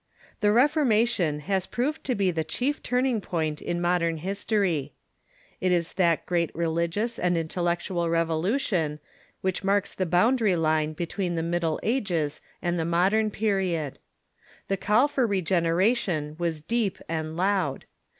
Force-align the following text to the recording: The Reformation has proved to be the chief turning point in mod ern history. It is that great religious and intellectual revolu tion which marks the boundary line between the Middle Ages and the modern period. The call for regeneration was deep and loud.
The 0.39 0.51
Reformation 0.51 1.41
has 1.41 1.67
proved 1.67 2.03
to 2.05 2.15
be 2.15 2.31
the 2.31 2.43
chief 2.43 2.81
turning 2.81 3.21
point 3.21 3.61
in 3.61 3.79
mod 3.79 4.01
ern 4.01 4.17
history. 4.17 4.93
It 5.59 5.71
is 5.71 5.93
that 5.93 6.25
great 6.25 6.49
religious 6.55 7.19
and 7.19 7.37
intellectual 7.37 8.07
revolu 8.07 8.59
tion 8.59 8.99
which 9.41 9.63
marks 9.63 9.93
the 9.93 10.07
boundary 10.07 10.55
line 10.55 10.93
between 10.93 11.35
the 11.35 11.43
Middle 11.43 11.79
Ages 11.83 12.41
and 12.63 12.79
the 12.79 12.83
modern 12.83 13.29
period. 13.29 13.99
The 14.69 14.77
call 14.77 15.07
for 15.07 15.27
regeneration 15.27 16.35
was 16.39 16.61
deep 16.61 16.97
and 17.07 17.37
loud. 17.37 17.85